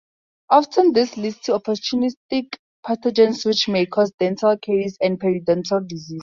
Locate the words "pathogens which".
2.83-3.67